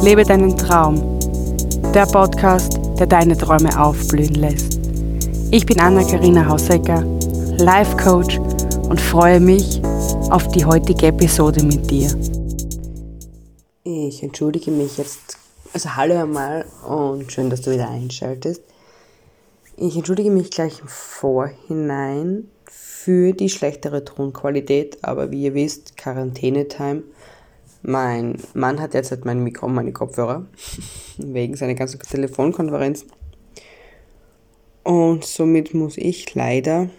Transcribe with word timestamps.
Lebe 0.00 0.22
deinen 0.22 0.56
Traum. 0.56 1.18
Der 1.92 2.06
Podcast, 2.06 2.78
der 2.98 3.08
deine 3.08 3.36
Träume 3.36 3.78
aufblühen 3.78 4.34
lässt. 4.34 4.78
Ich 5.50 5.66
bin 5.66 5.80
Anna-Karina 5.80 6.46
Hausecker, 6.46 7.02
Life 7.58 7.96
Coach 7.96 8.38
und 8.88 9.00
freue 9.00 9.40
mich 9.40 9.82
auf 10.30 10.46
die 10.48 10.64
heutige 10.64 11.08
Episode 11.08 11.64
mit 11.64 11.90
dir. 11.90 12.16
Ich 13.82 14.22
entschuldige 14.22 14.70
mich 14.70 14.98
jetzt, 14.98 15.36
also 15.72 15.96
hallo 15.96 16.22
einmal 16.22 16.64
und 16.86 17.32
schön, 17.32 17.50
dass 17.50 17.62
du 17.62 17.72
wieder 17.72 17.90
einschaltest. 17.90 18.62
Ich 19.76 19.96
entschuldige 19.96 20.30
mich 20.30 20.50
gleich 20.50 20.80
im 20.80 20.88
Vorhinein 20.88 22.48
für 22.66 23.32
die 23.32 23.48
schlechtere 23.48 24.04
Tonqualität, 24.04 24.98
aber 25.02 25.32
wie 25.32 25.42
ihr 25.42 25.54
wisst, 25.54 25.96
Quarantäne-Time. 25.96 27.02
Mein 27.88 28.36
Mann 28.52 28.82
hat 28.82 28.92
derzeit 28.92 29.24
mein 29.24 29.42
Mikro 29.42 29.64
und 29.64 29.72
meine 29.72 29.94
Kopfhörer, 29.94 30.44
wegen 31.16 31.56
seiner 31.56 31.72
ganzen 31.72 31.98
Telefonkonferenzen. 31.98 33.10
Und 34.82 35.24
somit 35.24 35.72
muss 35.72 35.96
ich 35.96 36.34
leider 36.34 36.90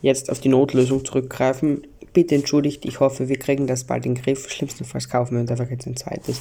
jetzt 0.00 0.30
auf 0.30 0.40
die 0.40 0.48
Notlösung 0.48 1.04
zurückgreifen. 1.04 1.86
Bitte 2.14 2.34
entschuldigt, 2.34 2.86
ich 2.86 3.00
hoffe, 3.00 3.28
wir 3.28 3.38
kriegen 3.38 3.66
das 3.66 3.84
bald 3.84 4.06
in 4.06 4.14
den 4.14 4.22
Griff. 4.22 4.48
Schlimmstenfalls 4.48 5.10
kaufen 5.10 5.34
wir 5.34 5.42
uns 5.42 5.50
einfach 5.50 5.68
jetzt 5.68 5.86
ein 5.86 5.96
zweites. 5.96 6.40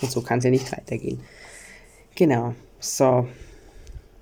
Und 0.00 0.10
so 0.10 0.22
kann 0.22 0.38
es 0.38 0.44
ja 0.44 0.50
nicht 0.50 0.72
weitergehen. 0.72 1.20
Genau, 2.14 2.54
so. 2.80 3.28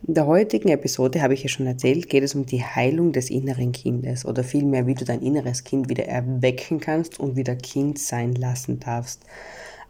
In 0.07 0.15
der 0.15 0.27
heutigen 0.27 0.71
Episode, 0.71 1.21
habe 1.21 1.35
ich 1.35 1.43
ja 1.43 1.49
schon 1.51 1.67
erzählt, 1.67 2.09
geht 2.09 2.25
es 2.25 2.35
um 2.35 2.47
die 2.47 2.65
Heilung 2.65 3.13
des 3.13 3.29
inneren 3.29 3.73
Kindes 3.73 4.25
oder 4.25 4.43
vielmehr, 4.43 4.87
wie 4.87 4.95
du 4.95 5.05
dein 5.05 5.21
inneres 5.21 5.63
Kind 5.63 5.91
wieder 5.91 6.07
erwecken 6.07 6.81
kannst 6.81 7.21
und 7.21 7.37
wieder 7.37 7.55
Kind 7.55 7.99
sein 7.99 8.35
lassen 8.35 8.81
darfst. 8.81 9.23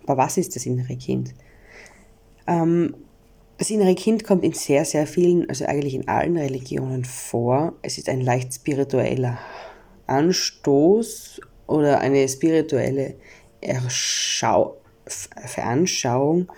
Aber 0.02 0.16
was 0.16 0.36
ist 0.36 0.56
das 0.56 0.66
innere 0.66 0.96
Kind? 0.96 1.33
Ähm, 2.48 2.97
das 3.58 3.70
innere 3.70 3.94
Kind 3.94 4.25
kommt 4.25 4.42
in 4.42 4.53
sehr, 4.53 4.84
sehr 4.84 5.06
vielen, 5.06 5.48
also 5.48 5.64
eigentlich 5.66 5.94
in 5.94 6.08
allen 6.08 6.36
Religionen 6.36 7.05
vor. 7.05 7.75
Es 7.83 7.97
ist 7.97 8.08
ein 8.08 8.20
leicht 8.20 8.53
spiritueller 8.53 9.38
Anstoß 10.08 11.41
oder 11.69 12.00
eine 12.00 12.28
spirituelle 12.28 13.14
Erschau 13.61 14.77
Veranschauung 15.06 16.48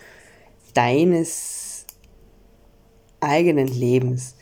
deines 0.75 1.62
eigenen 3.23 3.69
Lebens. 3.69 4.37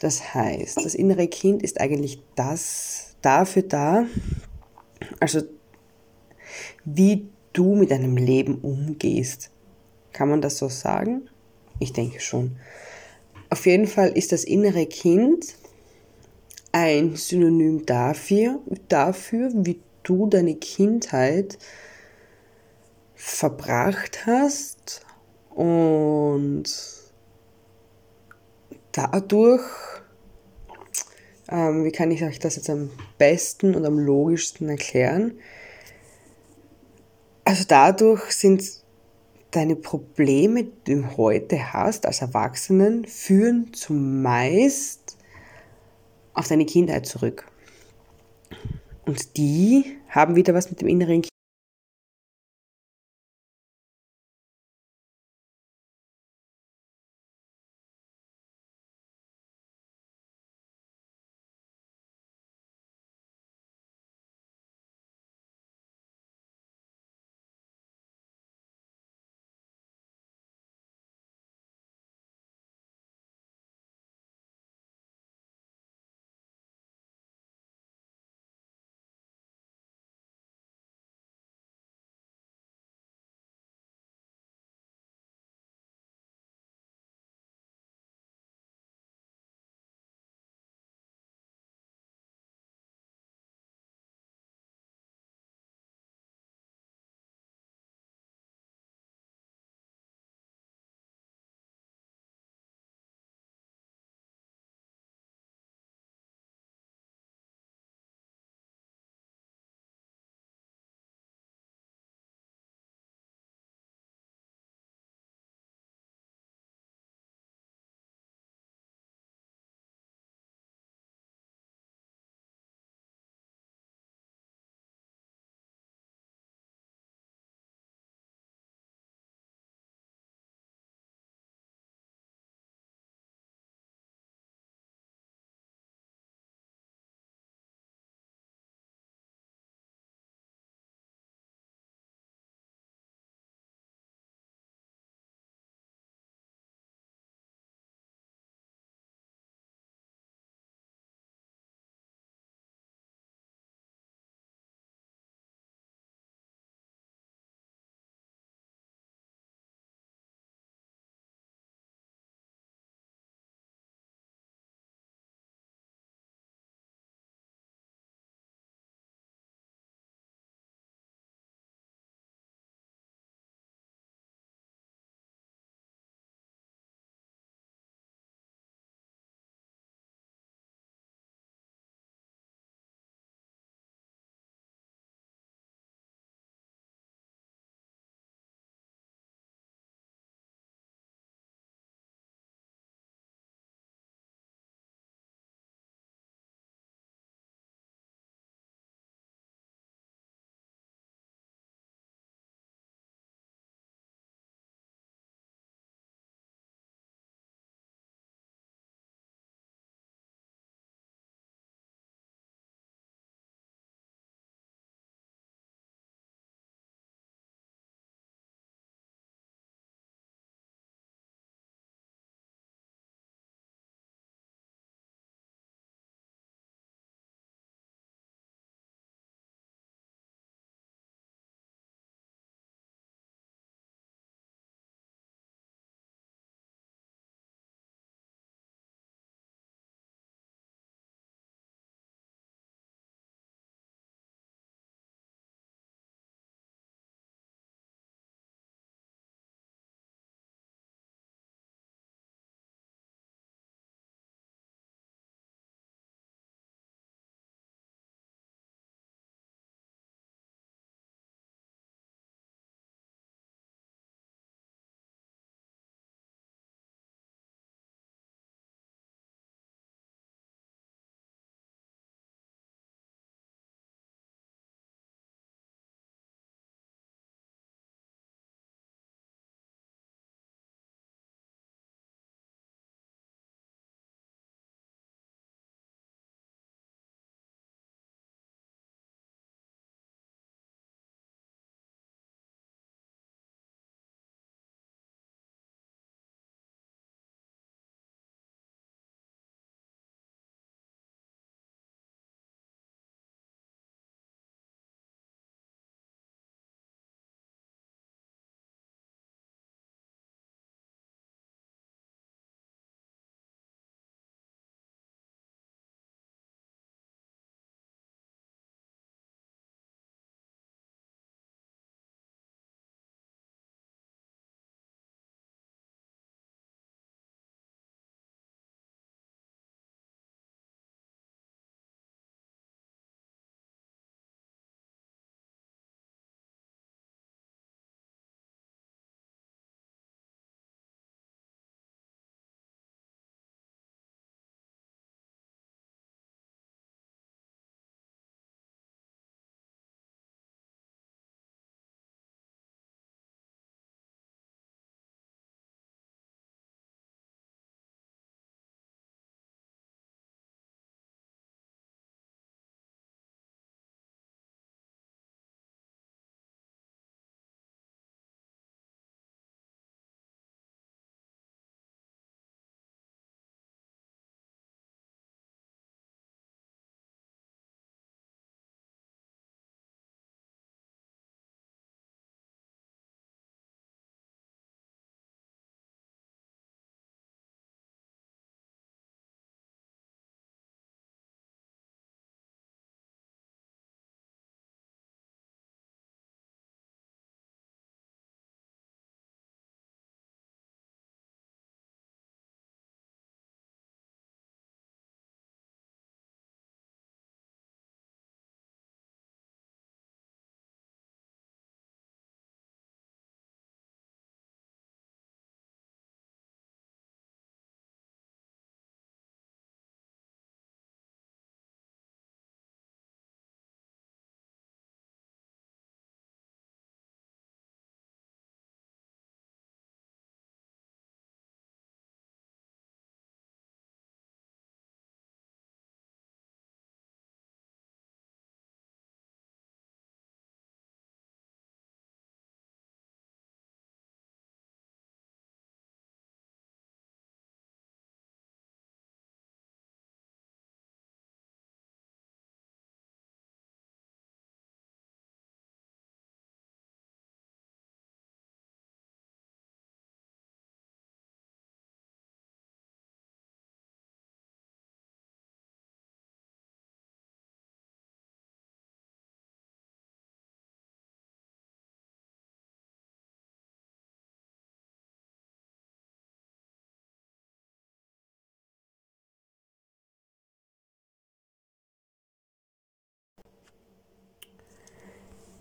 Das 0.00 0.34
heißt, 0.34 0.84
das 0.84 0.94
innere 0.94 1.28
Kind 1.28 1.62
ist 1.62 1.80
eigentlich 1.80 2.20
das 2.34 3.14
dafür 3.22 3.62
da, 3.62 4.06
also 5.20 5.42
wie 6.84 7.28
du 7.52 7.74
mit 7.74 7.90
deinem 7.90 8.16
Leben 8.16 8.58
umgehst. 8.58 9.50
Kann 10.12 10.28
man 10.28 10.42
das 10.42 10.58
so 10.58 10.68
sagen? 10.68 11.28
Ich 11.78 11.92
denke 11.92 12.20
schon. 12.20 12.56
Auf 13.50 13.66
jeden 13.66 13.86
Fall 13.86 14.10
ist 14.10 14.32
das 14.32 14.44
innere 14.44 14.86
Kind 14.86 15.56
ein 16.72 17.14
Synonym 17.16 17.86
dafür, 17.86 18.60
dafür 18.88 19.50
wie 19.54 19.80
du 20.02 20.26
deine 20.26 20.56
Kindheit 20.56 21.58
verbracht 23.14 24.26
hast 24.26 25.06
und 25.50 26.64
dadurch, 28.94 29.62
ähm, 31.48 31.84
wie 31.84 31.92
kann 31.92 32.10
ich 32.10 32.22
euch 32.22 32.38
das 32.38 32.56
jetzt 32.56 32.70
am 32.70 32.90
besten 33.18 33.74
und 33.74 33.84
am 33.84 33.98
logischsten 33.98 34.68
erklären? 34.68 35.38
Also 37.44 37.64
dadurch 37.68 38.32
sind 38.32 38.64
deine 39.50 39.76
Probleme, 39.76 40.64
die 40.64 40.94
du 40.94 41.16
heute 41.16 41.72
hast 41.72 42.06
als 42.06 42.22
Erwachsenen, 42.22 43.04
führen 43.04 43.72
zumeist 43.74 45.18
auf 46.32 46.48
deine 46.48 46.64
Kindheit 46.64 47.06
zurück. 47.06 47.46
Und 49.04 49.36
die 49.36 49.98
haben 50.08 50.34
wieder 50.34 50.54
was 50.54 50.70
mit 50.70 50.80
dem 50.80 50.88
inneren 50.88 51.22
Kind 51.22 51.28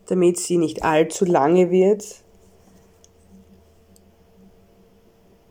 damit 0.07 0.39
sie 0.39 0.57
nicht 0.57 0.83
allzu 0.83 1.25
lange 1.25 1.71
wird. 1.71 2.03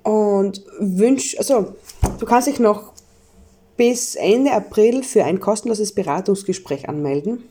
Und 0.02 0.64
wünsch, 0.78 1.37
also 1.38 1.75
du 2.18 2.26
kannst 2.26 2.49
dich 2.49 2.59
noch 2.59 2.92
bis 3.76 4.16
Ende 4.16 4.52
April 4.52 5.02
für 5.02 5.25
ein 5.25 5.40
kostenloses 5.40 5.94
Beratungsgespräch 5.94 6.88
anmelden. 6.88 7.44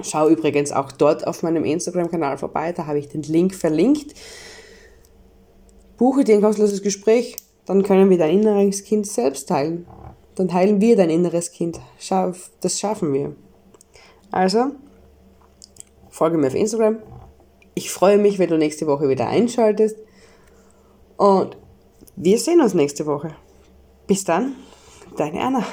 Schau 0.00 0.28
übrigens 0.28 0.72
auch 0.72 0.92
dort 0.92 1.26
auf 1.26 1.42
meinem 1.42 1.64
Instagram-Kanal 1.64 2.38
vorbei, 2.38 2.72
da 2.72 2.86
habe 2.86 2.98
ich 2.98 3.08
den 3.08 3.22
Link 3.22 3.54
verlinkt. 3.54 4.14
Buche 5.96 6.24
dir 6.24 6.34
ein 6.34 6.42
kostenloses 6.42 6.82
Gespräch, 6.82 7.36
dann 7.66 7.82
können 7.82 8.10
wir 8.10 8.18
dein 8.18 8.40
inneres 8.40 8.84
Kind 8.84 9.06
selbst 9.06 9.50
heilen. 9.50 9.86
Dann 10.34 10.52
heilen 10.52 10.80
wir 10.80 10.96
dein 10.96 11.10
inneres 11.10 11.52
Kind. 11.52 11.80
Das 12.60 12.80
schaffen 12.80 13.12
wir. 13.12 13.36
Also, 14.30 14.72
folge 16.12 16.38
mir 16.38 16.46
auf 16.46 16.54
Instagram. 16.54 16.98
Ich 17.74 17.90
freue 17.90 18.18
mich, 18.18 18.38
wenn 18.38 18.50
du 18.50 18.58
nächste 18.58 18.86
Woche 18.86 19.08
wieder 19.08 19.26
einschaltest. 19.26 19.96
Und 21.16 21.56
wir 22.16 22.38
sehen 22.38 22.60
uns 22.60 22.74
nächste 22.74 23.06
Woche. 23.06 23.34
Bis 24.06 24.24
dann, 24.24 24.54
deine 25.16 25.40
Anna. 25.40 25.64